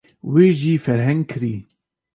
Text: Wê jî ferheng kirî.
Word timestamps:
Wê 0.31 0.47
jî 0.59 0.75
ferheng 0.83 1.23
kirî. 1.29 1.55